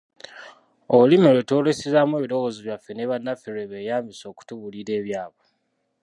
[0.95, 5.45] Olulimi lwe twolesezaamu ebirowoozo byaffe ne bannaffe lwe beeyambisa okutubuulira ebyabwe?